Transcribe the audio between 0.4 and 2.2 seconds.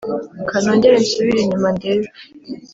kanongere nsubire inyuma ndebe